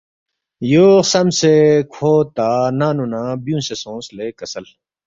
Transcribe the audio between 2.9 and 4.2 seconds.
نُو نہ بیُونگسے سونگس